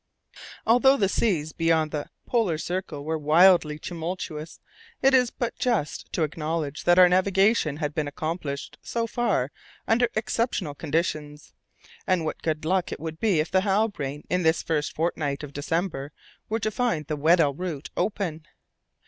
[0.65, 4.59] Although the seas beyond the Polar Circle were wildly tumultuous,
[5.03, 9.51] it is but just to acknowledge that our navigation had been accomplished so far
[9.87, 11.53] under exceptional conditions.
[12.07, 15.53] And what good luck it would be if the Halbrane, in this first fortnight of
[15.53, 16.11] December,
[16.49, 18.47] were to find the Weddell route open!